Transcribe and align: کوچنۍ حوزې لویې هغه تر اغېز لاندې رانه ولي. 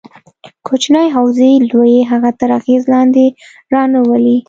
کوچنۍ 0.67 1.07
حوزې 1.15 1.51
لویې 1.69 2.01
هغه 2.11 2.29
تر 2.39 2.49
اغېز 2.59 2.83
لاندې 2.93 3.25
رانه 3.73 3.99
ولي. 4.09 4.37